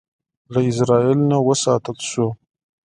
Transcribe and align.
له 0.51 0.59
ازرائیل 0.69 1.19
نه 1.31 1.37
وساتل 1.47 1.97
شو. 2.09 2.27